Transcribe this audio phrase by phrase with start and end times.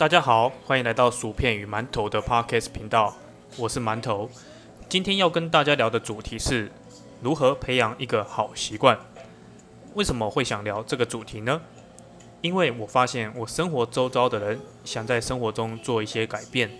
[0.00, 3.14] 大家好，欢迎来到薯片与馒头的 Podcast 频道，
[3.58, 4.30] 我是馒头。
[4.88, 6.72] 今天要跟大家聊的主题是
[7.20, 8.98] 如何培养一个好习惯。
[9.92, 11.60] 为什么会想聊这个主题呢？
[12.40, 16.70] 因为我发现我生活周遭的人想在生活中做一些改变，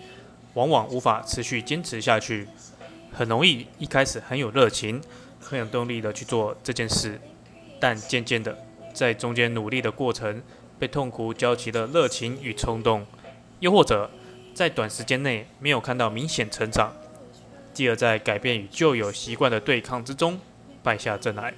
[0.55, 2.47] 往往无法持续坚持下去，
[3.13, 4.99] 很容易一开始很有热情、
[5.39, 7.21] 很有动力的去做这件事，
[7.79, 8.57] 但渐渐的
[8.95, 10.41] 在中间努力的过程。
[10.81, 13.05] 被痛苦浇起了热情与冲动，
[13.59, 14.09] 又或者
[14.51, 16.91] 在短时间内没有看到明显成长，
[17.71, 20.39] 继而在改变与旧有习惯的对抗之中
[20.81, 21.53] 败下阵来，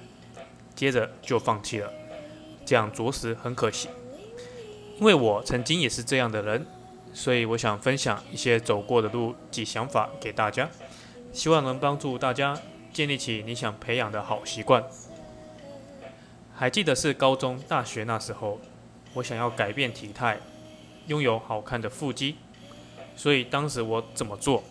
[0.74, 1.90] 接着就放弃了，
[2.66, 3.88] 这样着实很可惜。
[4.98, 6.66] 因为我曾经也是这样的人，
[7.14, 10.68] 所以我想分享一些走过的路及想法给大家，
[11.32, 12.60] 希望能帮助大家
[12.92, 14.84] 建立起你想培养的好习惯。
[16.54, 18.60] 还记得是高中、大学那时候。
[19.14, 20.38] 我想要改变体态，
[21.06, 22.36] 拥有好看的腹肌，
[23.16, 24.62] 所以当时我怎么做？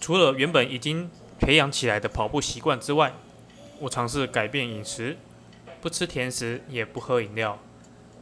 [0.00, 3.12] 除了原本已经培养起来的跑步习惯之外，
[3.80, 5.16] 我尝试改变饮食，
[5.80, 7.58] 不吃甜食，也不喝饮料。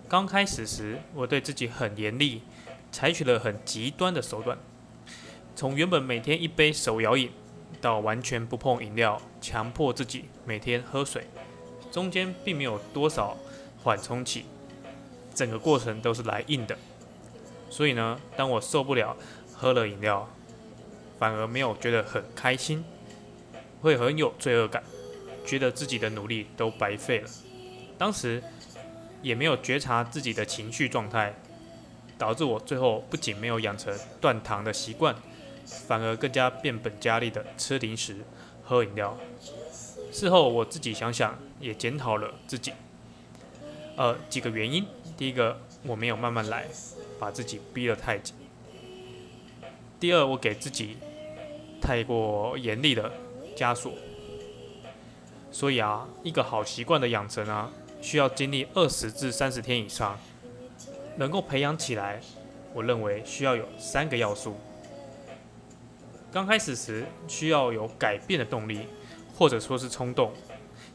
[0.09, 2.43] 刚开始时，我对自己很严厉，
[2.91, 4.59] 采取了很极端的手段，
[5.57, 7.31] 从原本每天一杯手摇饮，
[7.81, 11.27] 到完全不碰饮料，强迫自己每天喝水，
[11.91, 13.37] 中间并没有多少
[13.83, 14.45] 缓冲期。
[15.35, 16.77] 整个过程都是来硬的，
[17.71, 19.17] 所以呢，当我受不了
[19.55, 20.29] 喝了饮料，
[21.19, 22.85] 反而没有觉得很开心，
[23.81, 24.83] 会很有罪恶感，
[25.45, 27.29] 觉得自己的努力都白费了。
[27.97, 28.43] 当时
[29.23, 31.35] 也没有觉察自己的情绪状态，
[32.19, 35.15] 导致我最后不仅没有养成断糖的习惯，
[35.65, 38.19] 反而更加变本加厉的吃零食、
[38.65, 39.17] 喝饮料。
[40.11, 42.73] 事后我自己想想，也检讨了自己，
[44.03, 44.85] 呃，几个原因。
[45.17, 46.67] 第一个，我没有慢慢来，
[47.21, 48.35] 把自己逼得太紧。
[50.01, 50.97] 第二，我给自己
[51.81, 53.13] 太过严厉的
[53.57, 53.93] 枷锁。
[55.53, 57.71] 所以啊，一个好习惯的养成啊，
[58.01, 60.19] 需要经历二十至三十天以上，
[61.15, 62.21] 能够培养起来。
[62.75, 64.57] 我认为需要有三个要素。
[66.33, 68.81] 刚开始时，需要有改变的动力，
[69.39, 70.33] 或者说是冲动，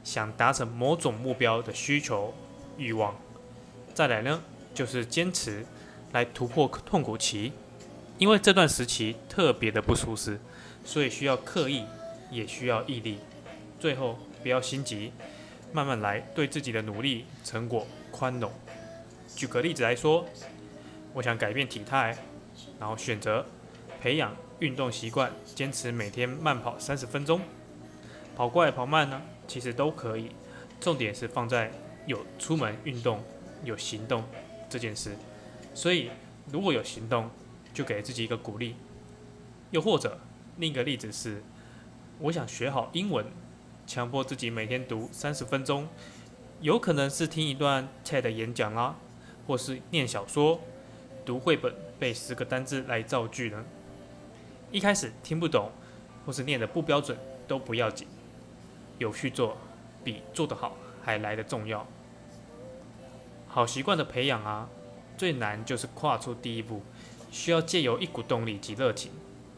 [0.04, 2.34] 想达成某种目标的需求、
[2.78, 3.16] 欲望。
[3.94, 4.42] 再来呢，
[4.74, 5.66] 就是坚持
[6.12, 7.52] 来突破痛苦期，
[8.18, 10.40] 因为这段时期特别的不舒适，
[10.86, 11.84] 所以需要刻意，
[12.30, 13.18] 也需要毅力。
[13.80, 15.12] 最后不要心急，
[15.72, 18.52] 慢慢来，对自己的努力成果宽容。
[19.36, 20.26] 举个例子来说，
[21.14, 22.18] 我想改变体态，
[22.80, 23.46] 然后选择
[24.02, 27.42] 培养运动习惯，坚持每天慢跑三十分钟，
[28.36, 30.32] 跑快跑慢呢，其实都可以，
[30.80, 31.72] 重点是放在
[32.08, 33.22] 有出门运动。
[33.64, 34.24] 有行动
[34.70, 35.18] 这件事，
[35.74, 36.12] 所以
[36.52, 37.28] 如果有行动，
[37.74, 38.76] 就给自己一个鼓励。
[39.72, 40.20] 又或者
[40.58, 41.42] 另一个例子是，
[42.20, 43.26] 我想学好英文，
[43.88, 45.88] 强迫自己每天读三十分钟，
[46.62, 48.96] 有可能是听一段 TED 演讲啦，
[49.48, 50.62] 或是念小说、
[51.26, 53.66] 读绘本、背十个单字来造句呢。
[54.72, 55.72] 一开始听不懂
[56.28, 57.18] 或是念的不标准
[57.48, 58.08] 都不要紧，
[59.00, 59.58] 有去做
[60.04, 61.86] 比做得好还来得重要。
[63.48, 64.70] 好习惯的培养啊，
[65.18, 66.84] 最难就是跨出第一步，
[67.32, 69.12] 需要借由一股动力及热情，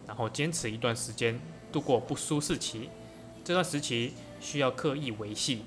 [0.08, 1.40] 然后坚持一段时间，
[1.72, 2.90] 度过不舒适期。
[3.44, 5.66] 这段时期需要刻意维系，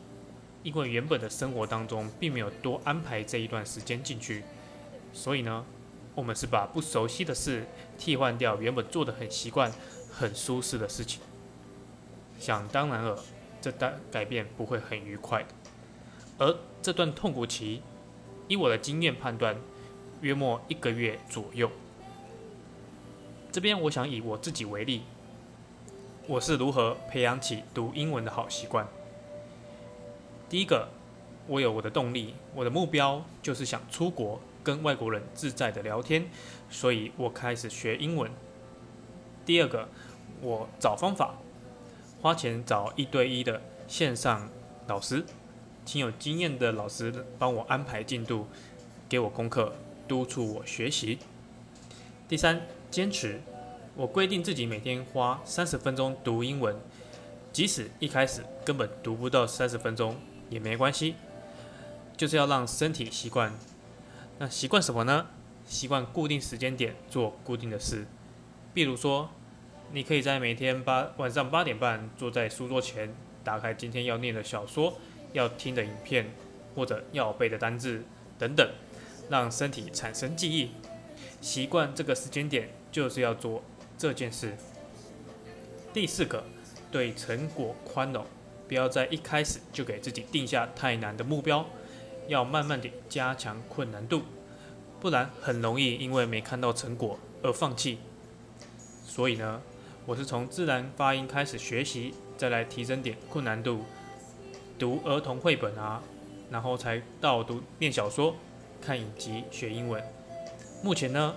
[0.62, 4.44] 因为原本的生活当中并没有多安排这一段时间进去，
[5.12, 5.64] 所以呢，
[6.14, 7.66] 我们是把不熟悉的事
[7.98, 9.70] 替换掉原本做的很习惯、
[10.10, 11.20] 很舒适的事情。
[12.38, 13.18] 想当然了，
[13.60, 15.48] 这段改变不会很愉快的，
[16.38, 17.82] 而这段痛苦期。
[18.52, 19.56] 以我的经验判断，
[20.20, 21.70] 约莫一个月左右。
[23.50, 25.04] 这边我想以我自己为例，
[26.26, 28.86] 我是如何培养起读英文的好习惯。
[30.50, 30.90] 第一个，
[31.46, 36.26] 我有我的动力，我的目标就是想出国跟外国人自在的聊天，
[36.68, 38.30] 所以我开始学英文。
[39.46, 39.88] 第二个，
[40.42, 41.36] 我找方法，
[42.20, 44.50] 花钱找一对一的线上
[44.86, 45.24] 老师。
[45.84, 48.46] 请有经验的老师帮我安排进度，
[49.08, 49.74] 给我功课，
[50.06, 51.18] 督促我学习。
[52.28, 53.40] 第三，坚持。
[53.94, 56.74] 我规定自己每天花三十分钟读英文，
[57.52, 60.16] 即使一开始根本读不到三十分钟
[60.48, 61.14] 也没关系，
[62.16, 63.52] 就是要让身体习惯。
[64.38, 65.26] 那习惯什么呢？
[65.66, 68.06] 习惯固定时间点做固定的事。
[68.72, 69.28] 比如说，
[69.92, 73.14] 你可以在每天八晚上八点半坐在书桌前，
[73.44, 74.94] 打开今天要念的小说。
[75.32, 76.30] 要听的影片，
[76.74, 78.02] 或者要背的单字
[78.38, 78.68] 等等，
[79.28, 80.70] 让身体产生记忆。
[81.40, 83.62] 习惯这个时间点就是要做
[83.98, 84.56] 这件事。
[85.92, 86.44] 第四个，
[86.90, 88.24] 对成果宽容，
[88.68, 91.66] 不要在一开始就给自己定下太难的目标，
[92.28, 94.22] 要慢慢地加强困难度，
[95.00, 97.98] 不然很容易因为没看到成果而放弃。
[99.04, 99.60] 所以呢，
[100.06, 103.84] 我是从自然发音开始学习，再来提升点困难度，
[104.82, 106.02] 读儿童绘本啊，
[106.50, 108.34] 然后才到读念小说、
[108.80, 110.02] 看影集学英文。
[110.82, 111.36] 目前呢，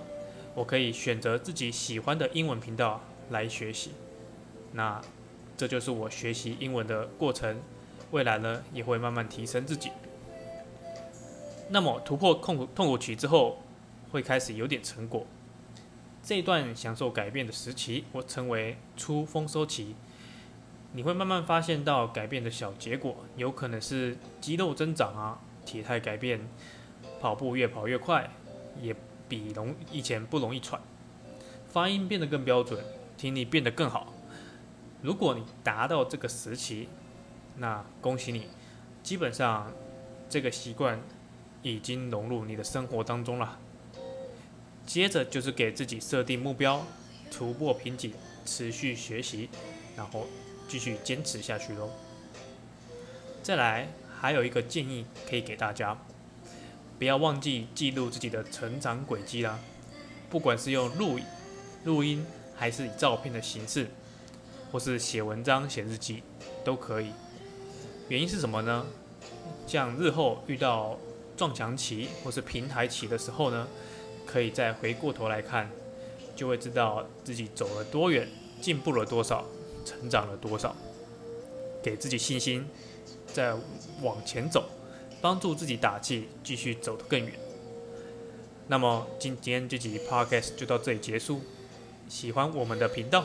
[0.52, 3.00] 我可以选择自己喜欢的英文频道
[3.30, 3.92] 来学习。
[4.72, 5.00] 那
[5.56, 7.62] 这就是我学习英文的过程，
[8.10, 9.92] 未来呢也会慢慢提升自己。
[11.68, 13.58] 那么突破痛苦痛苦期之后，
[14.10, 15.24] 会开始有点成果。
[16.20, 19.94] 这段享受改变的时期，我称为初丰收期。
[20.92, 26.40] 你会慢慢发现到改变的小结果，有可能是肌肉增长啊，体态改变，
[27.20, 28.30] 跑步越跑越快，
[28.80, 28.94] 也
[29.28, 30.80] 比容以前不容易喘，
[31.68, 32.82] 发音变得更标准，
[33.16, 34.14] 听力变得更好。
[35.02, 36.88] 如果你达到这个时期，
[37.56, 38.46] 那恭喜你，
[39.02, 39.70] 基本上
[40.28, 40.98] 这个习惯
[41.62, 43.58] 已经融入你的生活当中了。
[44.86, 46.86] 接着就是给自己设定目标，
[47.30, 48.12] 突破瓶颈，
[48.44, 49.50] 持续学习，
[49.96, 50.26] 然后
[50.68, 51.90] 继续坚持下去喽。
[53.42, 55.96] 再来，还有一个建议可以给大家，
[56.98, 59.58] 不要忘记记录自己的成长轨迹啦。
[60.30, 61.18] 不管是用录
[61.84, 63.88] 录音，还是以照片的形式。
[64.72, 66.24] 或是写文章、写日记
[66.64, 67.12] 都可以。
[68.08, 68.84] 原因是什么呢？
[69.64, 70.98] 像日后遇到
[71.36, 73.68] 撞墙期或是平台期的时候呢，
[74.26, 75.70] 可以再回过头来看，
[76.34, 78.28] 就会知道自己走了多远，
[78.60, 79.46] 进步了多少，
[79.86, 80.76] 成长了多少，
[81.82, 82.68] 给自己信心，
[83.32, 83.54] 再
[84.02, 84.68] 往前走，
[85.22, 87.32] 帮助自己打气，继续走得更远。
[88.66, 91.40] 那么今天这集 podcast 就到这里结束。
[92.08, 93.24] 喜欢我们的频道。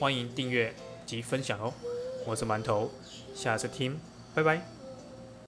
[0.00, 0.74] 欢迎订阅
[1.04, 1.72] 及分享哦！
[2.26, 2.90] 我是馒头，
[3.34, 4.00] 下次听，
[4.34, 4.79] 拜拜。